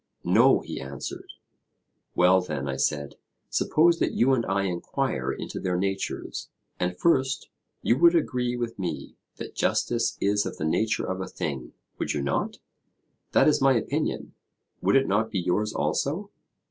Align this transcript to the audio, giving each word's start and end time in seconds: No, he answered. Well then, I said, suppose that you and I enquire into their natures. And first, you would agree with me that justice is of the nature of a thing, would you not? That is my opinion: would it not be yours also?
No, 0.25 0.61
he 0.61 0.81
answered. 0.81 1.31
Well 2.15 2.41
then, 2.41 2.67
I 2.67 2.75
said, 2.75 3.17
suppose 3.51 3.99
that 3.99 4.13
you 4.13 4.33
and 4.33 4.43
I 4.47 4.63
enquire 4.63 5.31
into 5.31 5.59
their 5.59 5.77
natures. 5.77 6.49
And 6.79 6.97
first, 6.97 7.49
you 7.83 7.99
would 7.99 8.15
agree 8.15 8.57
with 8.57 8.79
me 8.79 9.15
that 9.35 9.53
justice 9.53 10.17
is 10.19 10.43
of 10.47 10.57
the 10.57 10.65
nature 10.65 11.05
of 11.05 11.21
a 11.21 11.27
thing, 11.27 11.73
would 11.99 12.15
you 12.15 12.23
not? 12.23 12.57
That 13.33 13.47
is 13.47 13.61
my 13.61 13.73
opinion: 13.75 14.33
would 14.81 14.95
it 14.95 15.05
not 15.07 15.29
be 15.29 15.37
yours 15.39 15.71
also? 15.71 16.31